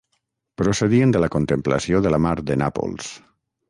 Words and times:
Procedien 0.61 1.13
de 1.17 1.23
la 1.25 1.31
contemplació 1.37 2.03
de 2.09 2.17
la 2.17 2.25
mar 2.29 2.37
de 2.51 2.61
Nàpols. 2.67 3.17